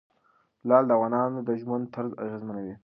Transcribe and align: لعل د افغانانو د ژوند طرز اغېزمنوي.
لعل 0.67 0.83
د 0.87 0.91
افغانانو 0.97 1.39
د 1.47 1.49
ژوند 1.61 1.83
طرز 1.93 2.11
اغېزمنوي. 2.23 2.75